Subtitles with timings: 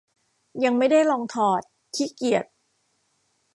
[0.63, 1.61] ยังไม่ได้ลองถอด
[1.95, 2.45] ขี้เกียจ